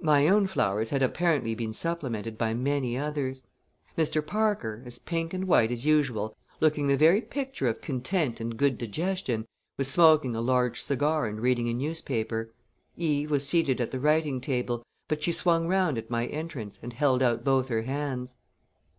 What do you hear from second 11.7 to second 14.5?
newspaper. Eve was seated at the writing